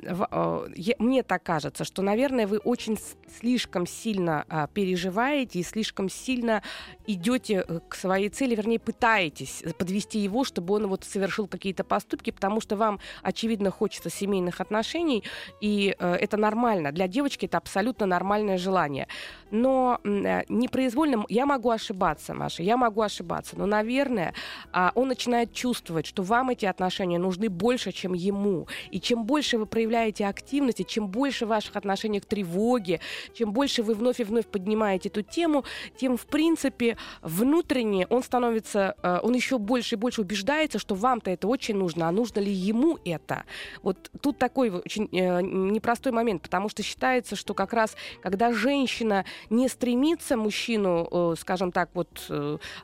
[0.03, 2.97] э, мне так кажется, что, наверное, вы очень
[3.39, 6.63] слишком слишком сильно а, переживаете и слишком сильно
[7.05, 12.31] идете э, к своей цели, вернее, пытаетесь подвести его, чтобы он вот совершил какие-то поступки,
[12.31, 15.23] потому что вам, очевидно, хочется семейных отношений,
[15.59, 16.91] и э, это нормально.
[16.91, 19.07] Для девочки это абсолютно нормальное желание.
[19.51, 24.33] Но э, непроизвольно, я могу ошибаться, Маша, я могу ошибаться, но, наверное,
[24.73, 28.67] э, он начинает чувствовать, что вам эти отношения нужны больше, чем ему.
[28.91, 33.01] И чем больше вы проявляете активности, чем больше в ваших отношениях тревоги,
[33.41, 35.65] чем больше вы вновь и вновь поднимаете эту тему,
[35.97, 41.31] тем, в принципе, внутренне он становится, э, он еще больше и больше убеждается, что вам-то
[41.31, 43.45] это очень нужно, а нужно ли ему это?
[43.81, 49.25] Вот тут такой очень э, непростой момент, потому что считается, что как раз, когда женщина
[49.49, 52.29] не стремится мужчину, э, скажем так, вот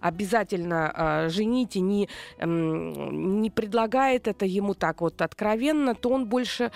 [0.01, 6.71] обязательно женить и не, эм, не предлагает это ему так вот откровенно, то он больше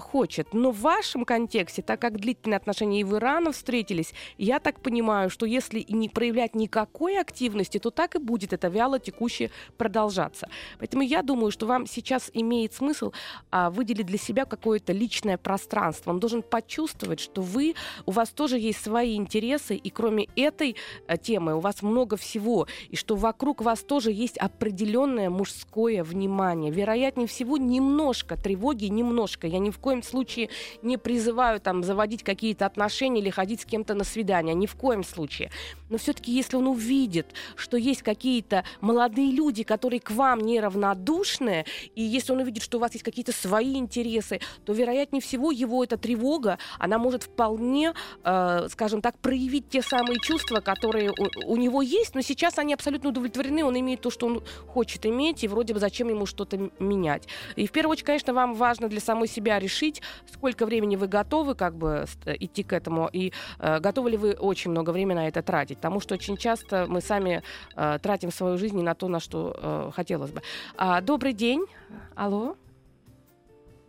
[0.00, 0.52] хочет.
[0.52, 4.12] Но в вашем контексте, так как длительные отношения и вы вы рано встретились.
[4.38, 8.98] Я так понимаю, что если не проявлять никакой активности, то так и будет это вяло
[8.98, 10.48] текущее продолжаться.
[10.80, 13.12] Поэтому я думаю, что вам сейчас имеет смысл
[13.52, 16.10] а, выделить для себя какое-то личное пространство.
[16.10, 20.74] Он должен почувствовать, что вы, у вас тоже есть свои интересы, и кроме этой
[21.06, 26.72] а, темы у вас много всего, и что вокруг вас тоже есть определенное мужское внимание.
[26.72, 29.46] Вероятнее всего, немножко тревоги, немножко.
[29.46, 30.48] Я ни в коем случае
[30.82, 34.54] не призываю там заводить какие-то отношения или ходить с кем-то на свидание.
[34.54, 35.50] Ни в коем случае.
[35.90, 41.64] Но все-таки, если он увидит, что есть какие-то молодые люди, которые к вам неравнодушны,
[41.94, 45.84] и если он увидит, что у вас есть какие-то свои интересы, то, вероятнее всего, его
[45.84, 51.56] эта тревога, она может вполне, э, скажем так, проявить те самые чувства, которые у, у
[51.56, 55.48] него есть, но сейчас они абсолютно удовлетворены, он имеет то, что он хочет иметь, и
[55.48, 57.28] вроде бы зачем ему что-то менять.
[57.56, 61.54] И в первую очередь, конечно, вам важно для самой себя решить, сколько времени вы готовы
[61.54, 65.42] как бы идти к этому, и э, готовы ли вы очень много времени на это
[65.42, 65.76] тратить.
[65.78, 67.42] Потому что очень часто мы сами
[67.76, 70.42] э, тратим свою жизнь не на то, на что э, хотелось бы.
[70.76, 71.66] А, добрый день.
[72.14, 72.56] Алло.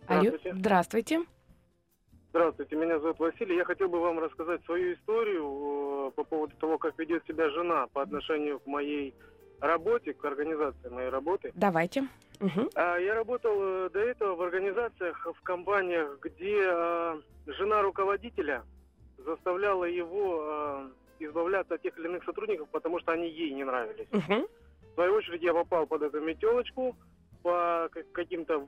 [0.04, 0.50] Здравствуйте.
[0.50, 0.58] Алло.
[0.58, 1.20] Здравствуйте.
[2.30, 3.56] Здравствуйте, меня зовут Василий.
[3.56, 7.86] Я хотел бы вам рассказать свою историю э, по поводу того, как ведет себя жена
[7.94, 9.14] по отношению к моей
[9.60, 11.50] работе, к организации моей работы.
[11.54, 12.08] Давайте.
[12.40, 12.70] Угу.
[12.76, 18.64] Я работал э, до этого в организациях, в компаниях, где э, жена руководителя
[19.26, 20.88] заставляла его э,
[21.20, 24.08] избавляться от тех или иных сотрудников, потому что они ей не нравились.
[24.12, 24.48] Угу.
[24.90, 26.96] В свою очередь я попал под эту метелочку.
[27.42, 28.66] По как- каким-то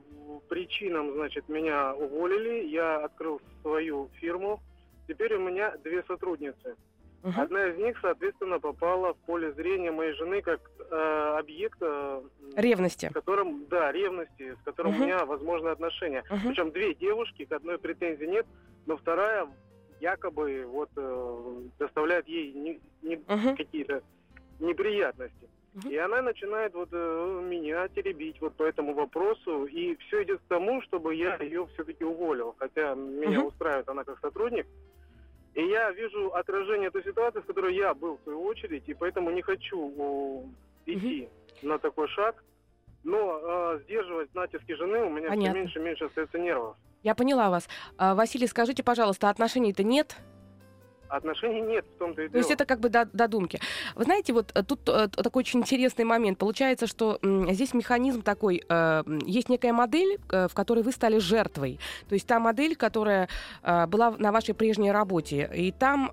[0.48, 2.66] причинам, значит, меня уволили.
[2.68, 4.60] Я открыл свою фирму.
[5.08, 6.76] Теперь у меня две сотрудницы.
[7.24, 7.32] Угу.
[7.40, 12.22] Одна из них, соответственно, попала в поле зрения моей жены как э, объект, э,
[12.56, 13.06] Ревности.
[13.10, 15.00] с которым, да, ревности, с которым Мгм.
[15.02, 16.22] у меня возможны отношения.
[16.30, 16.40] Мгм.
[16.48, 18.46] Причем две девушки, к одной претензий нет,
[18.86, 19.48] но вторая
[20.00, 23.56] якобы вот э, доставляет ей не- не- Мгм.
[23.56, 24.02] какие-то
[24.60, 25.48] неприятности.
[25.88, 30.48] И она начинает вот э, меня теребить вот по этому вопросу, и все идет к
[30.48, 34.66] тому, чтобы я ее все-таки уволил, хотя меня устраивает она как сотрудник.
[35.54, 39.30] И я вижу отражение той ситуации, в которой я был в свою очередь, и поэтому
[39.30, 40.44] не хочу о,
[40.86, 41.28] идти
[41.62, 42.42] на такой шаг.
[43.04, 45.50] Но э, сдерживать натиски жены у меня Понятно.
[45.50, 46.76] все меньше и меньше остается нервов.
[47.02, 47.68] Я поняла вас.
[47.96, 50.16] А, Василий, скажите, пожалуйста, отношений-то нет?
[51.08, 52.56] Отношений нет в том-то и То есть дело.
[52.56, 53.60] это как бы до- додумки.
[53.94, 56.38] Вы знаете, вот э, тут э, такой очень интересный момент.
[56.38, 61.78] Получается, что здесь механизм такой, э, есть некая модель, в которой вы стали жертвой.
[62.08, 63.28] То есть та модель, которая
[63.62, 65.50] была на вашей прежней работе.
[65.54, 66.10] И там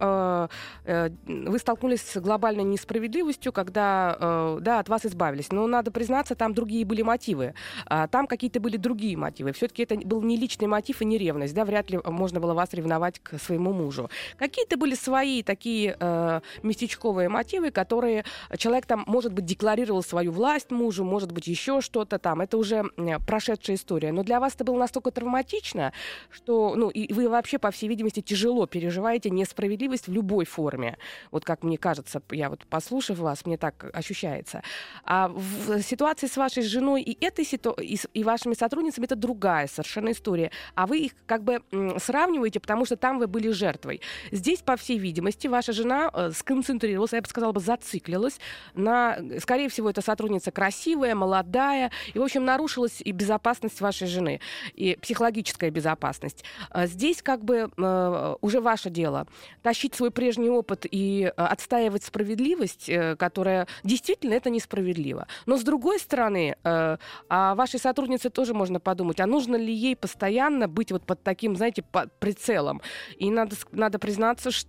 [0.86, 5.52] вы столкнулись с глобальной несправедливостью, когда да, от вас избавились.
[5.52, 7.54] Но надо признаться, там другие были мотивы.
[7.86, 9.52] А там какие-то были другие мотивы.
[9.54, 11.54] Все-таки это был не личный мотив и не ревность.
[11.54, 11.66] Да?
[11.66, 14.10] Вряд ли можно было вас ревновать к своему мужу.
[14.38, 18.26] Какие-то были свои такие э, местечковые мотивы, которые
[18.58, 22.42] человек там, может быть, декларировал свою власть мужу, может быть, еще что-то там.
[22.42, 22.84] Это уже
[23.26, 24.12] прошедшая история.
[24.12, 25.94] Но для вас это было настолько травматично,
[26.30, 30.98] что, ну, и вы вообще, по всей видимости, тяжело переживаете несправедливость в любой форме.
[31.32, 34.62] Вот как мне кажется, я вот послушав вас, мне так ощущается.
[35.06, 37.72] А в ситуации с вашей женой и этой ситу...
[37.72, 40.52] и, с- и вашими сотрудницами это другая совершенно история.
[40.76, 41.62] А вы их как бы
[42.00, 44.02] сравниваете, потому что там вы были жертвой.
[44.32, 48.40] Здесь, по всей видимости, ваша жена э, сконцентрировалась, я бы сказала бы, зациклилась
[48.74, 54.40] на, скорее всего, эта сотрудница красивая, молодая, и, в общем, нарушилась и безопасность вашей жены,
[54.74, 56.44] и психологическая безопасность.
[56.70, 59.28] А Здесь как бы э, уже ваше дело
[59.62, 65.28] тащить свой прежний опыт и э, отстаивать справедливость, э, которая действительно это несправедливо.
[65.46, 69.96] Но с другой стороны, э, о вашей сотруднице тоже можно подумать, а нужно ли ей
[69.96, 72.82] постоянно быть вот под таким, знаете, под прицелом.
[73.18, 74.65] И надо, надо признаться, что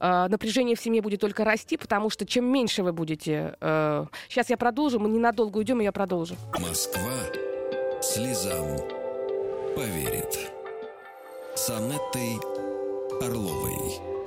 [0.00, 3.56] э, напряжение в семье будет только расти, потому что чем меньше вы будете...
[3.60, 6.36] э, сейчас я продолжу, мы ненадолго уйдем, и я продолжу.
[6.58, 7.12] Москва
[8.00, 8.78] слезам
[9.76, 10.52] поверит.
[11.54, 12.36] С Анеттой
[13.20, 14.17] Орловой.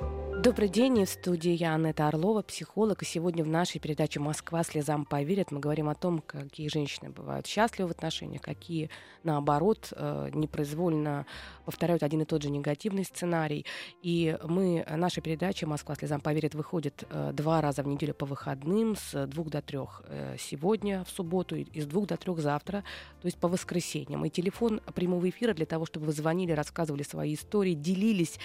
[0.42, 3.02] Добрый день, в студии я Анетта Орлова, психолог.
[3.02, 7.46] И сегодня в нашей передаче «Москва слезам поверит» мы говорим о том, какие женщины бывают
[7.46, 8.90] счастливы в отношениях, какие,
[9.22, 11.26] наоборот, э, непроизвольно
[11.64, 13.64] повторяют один и тот же негативный сценарий.
[14.02, 18.96] И мы, наша передача «Москва слезам поверит» выходит э, два раза в неделю по выходным
[18.96, 22.82] с двух до трех э, сегодня, в субботу, и с двух до трех завтра,
[23.20, 24.24] то есть по воскресеньям.
[24.24, 28.40] И телефон прямого эфира для того, чтобы вы звонили, рассказывали свои истории, делились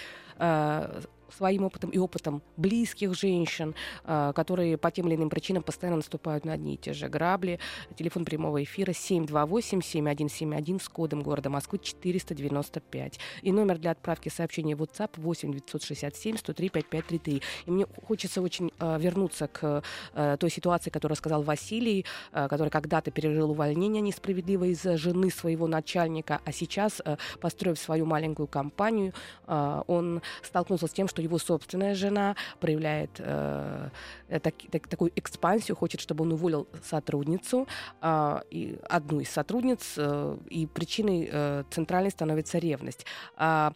[1.32, 6.46] своим опытом и опытом близких женщин, э, которые по тем или иным причинам постоянно наступают
[6.46, 7.60] на одни и те же грабли.
[7.96, 13.20] Телефон прямого эфира 728-7171 с кодом города Москвы 495.
[13.42, 17.42] И номер для отправки сообщений в WhatsApp 8 967 103 5533.
[17.66, 23.12] И мне хочется очень э, вернуться к э, той ситуации, которую сказал Василий, который когда-то
[23.12, 27.02] пережил увольнение несправедливо из-за жены своего начальника, а сейчас,
[27.40, 29.14] построив свою маленькую компанию,
[29.48, 33.90] он столкнулся с тем, что его собственная жена проявляет э,
[34.28, 37.68] так, так, такую экспансию, хочет, чтобы он уволил сотрудницу,
[38.02, 43.06] э, и одну из сотрудниц, э, и причиной э, центральной становится ревность.
[43.36, 43.74] А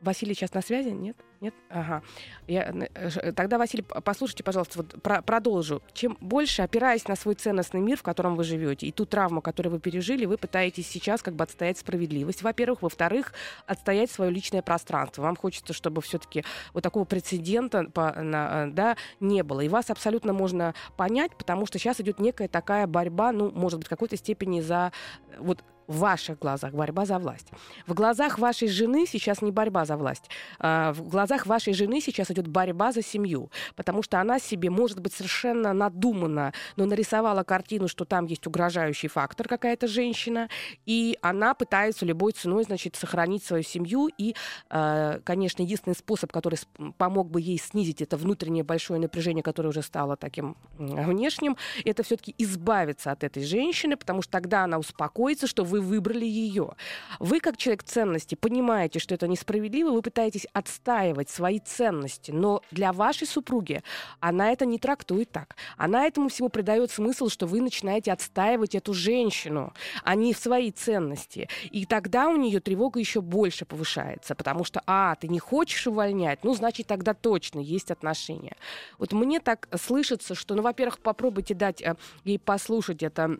[0.00, 1.16] Василий сейчас на связи, нет?
[1.42, 1.54] Нет?
[1.70, 2.02] Ага.
[2.46, 5.82] Я, э, тогда, Василий, послушайте, пожалуйста, вот про, продолжу.
[5.92, 9.72] Чем больше, опираясь на свой ценностный мир, в котором вы живете, и ту травму, которую
[9.72, 12.82] вы пережили, вы пытаетесь сейчас как бы отстоять справедливость, во-первых.
[12.82, 13.32] Во-вторых,
[13.66, 15.22] отстоять свое личное пространство.
[15.22, 19.62] Вам хочется, чтобы все-таки вот такого прецедента по, на, да, не было.
[19.62, 23.88] И вас абсолютно можно понять, потому что сейчас идет некая такая борьба, ну, может быть,
[23.88, 24.92] в какой-то степени за
[25.40, 27.48] вот в ваших глазах борьба за власть.
[27.86, 30.28] В глазах вашей жены сейчас не борьба за власть.
[30.58, 35.00] А, в глазах вашей жены сейчас идет борьба за семью, потому что она себе, может
[35.00, 40.48] быть, совершенно надуманно, но нарисовала картину, что там есть угрожающий фактор какая-то женщина,
[40.86, 44.08] и она пытается любой ценой, значит, сохранить свою семью.
[44.18, 44.34] И,
[44.70, 46.58] а, конечно, единственный способ, который
[46.98, 52.34] помог бы ей снизить это внутреннее большое напряжение, которое уже стало таким внешним, это все-таки
[52.38, 56.74] избавиться от этой женщины, потому что тогда она успокоится, что вы выбрали ее.
[57.18, 62.92] Вы, как человек ценности, понимаете, что это несправедливо, вы пытаетесь отстаивать свои ценности, но для
[62.92, 63.82] вашей супруги
[64.20, 65.56] она это не трактует так.
[65.78, 69.72] Она этому всему придает смысл, что вы начинаете отстаивать эту женщину,
[70.04, 71.48] а не свои ценности.
[71.70, 76.44] И тогда у нее тревога еще больше повышается, потому что, а, ты не хочешь увольнять,
[76.44, 78.56] ну, значит, тогда точно есть отношения.
[78.98, 83.36] Вот мне так слышится, что, ну, во-первых, попробуйте дать э, ей послушать это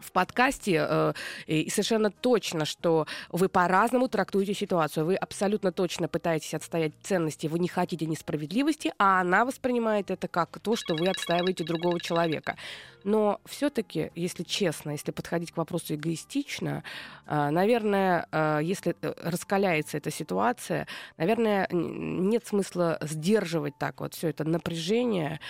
[0.00, 1.12] в подкасте э,
[1.46, 5.06] и совершенно точно, что вы по-разному трактуете ситуацию.
[5.06, 10.58] Вы абсолютно точно пытаетесь отстоять ценности, вы не хотите несправедливости, а она воспринимает это как
[10.60, 12.56] то, что вы отстаиваете другого человека.
[13.04, 16.82] Но все-таки, если честно, если подходить к вопросу эгоистично,
[17.26, 20.86] э, наверное, э, если э, раскаляется эта ситуация,
[21.16, 25.40] наверное, нет смысла сдерживать так вот все это напряжение,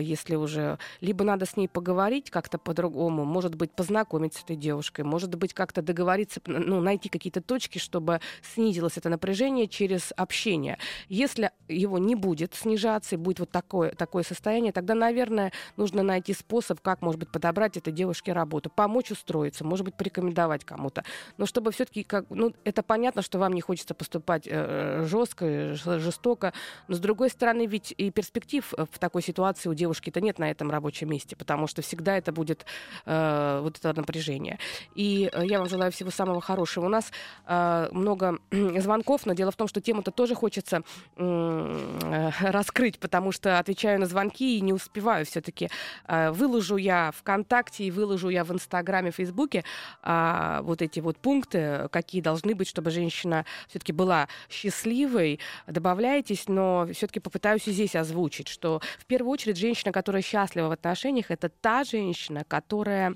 [0.00, 5.04] если уже либо надо с ней поговорить как-то по-другому, может быть, познакомиться с этой девушкой,
[5.04, 10.78] может быть, как-то договориться, ну, найти какие-то точки, чтобы снизилось это напряжение через общение.
[11.08, 16.34] Если его не будет снижаться и будет вот такое, такое состояние, тогда, наверное, нужно найти
[16.34, 21.04] способ, как, может быть, подобрать этой девушке работу, помочь устроиться, может быть, порекомендовать кому-то.
[21.36, 26.52] Но чтобы все-таки, как, ну, это понятно, что вам не хочется поступать э, жестко, жестоко,
[26.88, 30.70] но, с другой стороны, ведь и перспектив в такой ситуации у девушки-то нет на этом
[30.70, 32.66] рабочем месте, потому что всегда это будет
[33.06, 34.58] э, вот это напряжение.
[34.94, 36.86] И э, я вам желаю всего самого хорошего.
[36.86, 37.10] У нас
[37.46, 40.82] э, много звонков, но дело в том, что тему-то тоже хочется
[41.16, 45.68] э, раскрыть, потому что отвечаю на звонки и не успеваю все-таки.
[46.06, 49.64] Э, выложу выложу я ВКонтакте и выложу я в Инстаграме, Фейсбуке
[50.02, 55.40] а, вот эти вот пункты, какие должны быть, чтобы женщина все-таки была счастливой.
[55.66, 60.72] Добавляйтесь, но все-таки попытаюсь и здесь озвучить, что в первую очередь женщина, которая счастлива в
[60.72, 63.14] отношениях, это та женщина, которая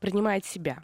[0.00, 0.82] принимает себя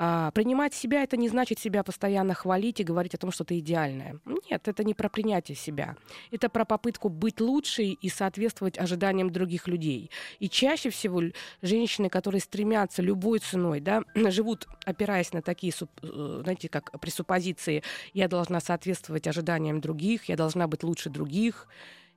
[0.00, 3.58] а, принимать себя это не значит себя постоянно хвалить и говорить о том, что ты
[3.58, 4.20] идеальная.
[4.48, 5.96] Нет, это не про принятие себя.
[6.30, 10.12] Это про попытку быть лучшей и соответствовать ожиданиям других людей.
[10.38, 11.20] И чаще всего
[11.62, 17.82] женщины, которые стремятся любой ценой, да, живут, опираясь на такие, э, знаете, как пресуппозиции,
[18.14, 21.66] я должна соответствовать ожиданиям других, я должна быть лучше других,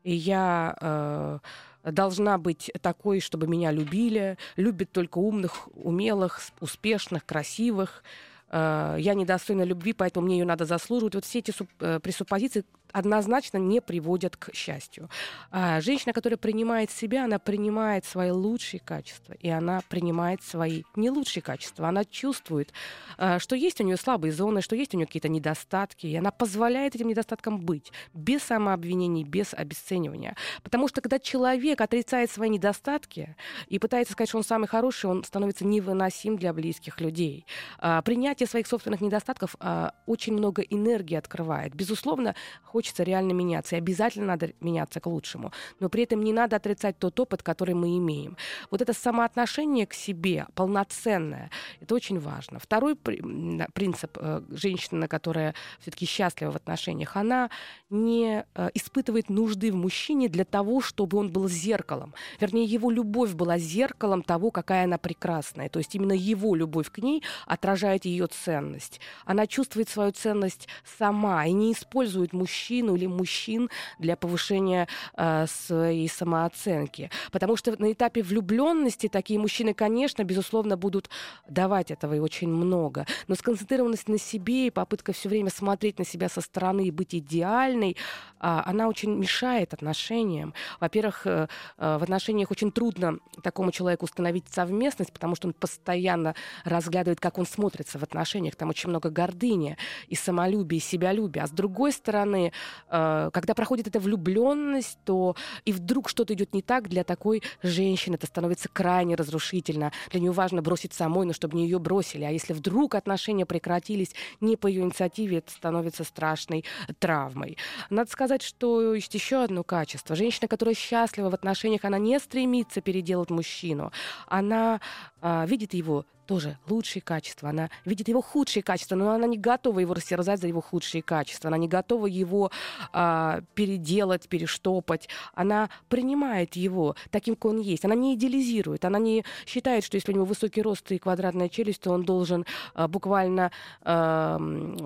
[0.03, 1.39] и я э,
[1.83, 8.03] должна быть такой, чтобы меня любили, любят только умных, умелых, успешных, красивых.
[8.49, 11.15] Э, я недостойна любви, поэтому мне ее надо заслуживать.
[11.15, 15.09] Вот все эти э, пресуппозиции однозначно не приводят к счастью.
[15.51, 21.09] А женщина, которая принимает себя, она принимает свои лучшие качества, и она принимает свои не
[21.09, 21.87] лучшие качества.
[21.87, 22.73] Она чувствует,
[23.17, 26.31] а, что есть у нее слабые зоны, что есть у нее какие-то недостатки, и она
[26.31, 30.35] позволяет этим недостаткам быть, без самообвинений, без обесценивания.
[30.63, 33.35] Потому что когда человек отрицает свои недостатки
[33.67, 37.45] и пытается сказать, что он самый хороший, он становится невыносим для близких людей.
[37.79, 41.73] А, принятие своих собственных недостатков а, очень много энергии открывает.
[41.75, 43.75] Безусловно, хоть хочется реально меняться.
[43.75, 45.51] И обязательно надо меняться к лучшему.
[45.79, 48.37] Но при этом не надо отрицать тот опыт, который мы имеем.
[48.71, 52.57] Вот это самоотношение к себе полноценное, это очень важно.
[52.57, 57.49] Второй принцип э, женщины, которая все-таки счастлива в отношениях, она
[57.91, 62.13] не э, испытывает нужды в мужчине для того, чтобы он был зеркалом.
[62.39, 65.69] Вернее, его любовь была зеркалом того, какая она прекрасная.
[65.69, 68.99] То есть именно его любовь к ней отражает ее ценность.
[69.25, 70.67] Она чувствует свою ценность
[70.97, 73.69] сама и не использует мужчину или мужчин
[73.99, 77.09] для повышения э, своей самооценки.
[77.31, 81.09] Потому что на этапе влюбленности такие мужчины, конечно, безусловно, будут
[81.47, 83.05] давать этого и очень много.
[83.27, 87.13] Но сконцентрированность на себе и попытка все время смотреть на себя со стороны и быть
[87.15, 87.95] идеальной, э,
[88.39, 90.53] она очень мешает отношениям.
[90.79, 91.47] Во-первых, э,
[91.77, 97.37] э, в отношениях очень трудно такому человеку установить совместность, потому что он постоянно разглядывает, как
[97.37, 98.55] он смотрится в отношениях.
[98.55, 101.43] Там очень много гордыни и самолюбия, и себялюбия.
[101.43, 102.53] А с другой стороны,
[102.87, 105.35] когда проходит эта влюбленность, то
[105.65, 109.91] и вдруг что-то идет не так для такой женщины, это становится крайне разрушительно.
[110.11, 112.23] Для нее важно бросить самой, но чтобы не ее бросили.
[112.23, 116.65] А если вдруг отношения прекратились не по ее инициативе, это становится страшной
[116.99, 117.57] травмой.
[117.89, 120.15] Надо сказать, что есть еще одно качество.
[120.15, 123.91] Женщина, которая счастлива в отношениях, она не стремится переделать мужчину.
[124.27, 124.81] Она
[125.21, 129.79] а, видит его тоже лучшие качества, она видит его худшие качества, но она не готова
[129.79, 132.51] его растерзать за его худшие качества, она не готова его
[132.93, 139.25] а, переделать, перештопать, она принимает его таким, как он есть, она не идеализирует, она не
[139.45, 142.45] считает, что если у него высокий рост и квадратная челюсть, то он должен
[142.75, 143.51] а, буквально
[143.81, 144.37] а,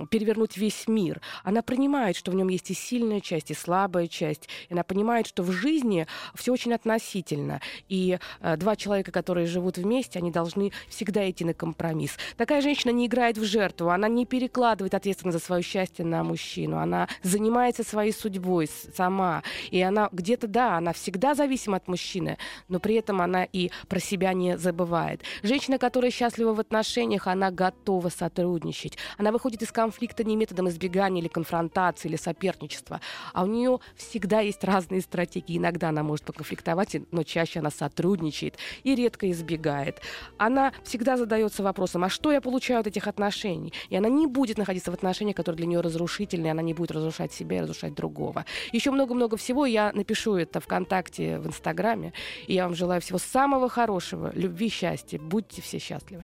[0.09, 1.21] перевернуть весь мир.
[1.43, 5.27] Она принимает, что в нем есть и сильная часть, и слабая часть, и она понимает,
[5.27, 10.71] что в жизни все очень относительно, и а, два человека, которые живут вместе, они должны
[10.89, 12.17] всегда идти на компромисс.
[12.35, 16.77] Такая женщина не играет в жертву, она не перекладывает ответственность за свое счастье на мужчину,
[16.77, 22.79] она занимается своей судьбой сама, и она где-то, да, она всегда зависима от мужчины, но
[22.79, 25.21] при этом она и про себя не забывает.
[25.43, 28.97] Женщина, которая счастлива в отношениях, она готова сотрудничать.
[29.17, 32.99] Она выходит из конфликта не методом избегания или конфронтации, или соперничества,
[33.33, 35.57] а у нее всегда есть разные стратегии.
[35.57, 40.01] Иногда она может поконфликтовать, но чаще она сотрудничает и редко избегает.
[40.37, 43.73] Она всегда задается вопросом, а что я получаю от этих отношений?
[43.89, 47.33] И она не будет находиться в отношениях, которые для нее разрушительные, она не будет разрушать
[47.33, 48.45] себя и разрушать другого.
[48.71, 49.65] Еще много-много всего.
[49.65, 52.13] Я напишу это ВКонтакте, в Инстаграме.
[52.47, 55.19] И я вам желаю всего самого хорошего, любви, счастья.
[55.19, 56.21] Будьте все счастливы.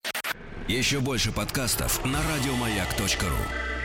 [0.68, 3.79] Еще больше подкастов на радиомаяк.ру